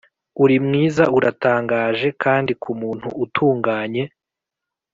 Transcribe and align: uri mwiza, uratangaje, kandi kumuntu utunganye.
uri 0.43 0.57
mwiza, 0.65 1.03
uratangaje, 1.17 2.07
kandi 2.23 2.51
kumuntu 2.61 3.07
utunganye. 3.23 4.03